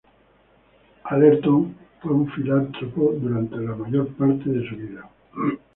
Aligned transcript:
Allerton 1.03 1.75
fue 2.01 2.11
un 2.11 2.27
filántropo 2.31 3.13
durante 3.21 3.57
la 3.57 3.75
mayor 3.75 4.07
parte 4.15 4.49
de 4.49 4.67
su 4.67 4.75
vida. 4.75 5.11